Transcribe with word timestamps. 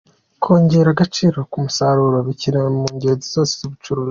Kongera 0.43 0.89
agaciro 0.95 1.37
k’umusaruro 1.51 2.17
bikenewe 2.27 2.67
mu 2.77 2.85
ngeri 2.95 3.21
zose 3.33 3.53
z’ubucuruzi. 3.59 3.99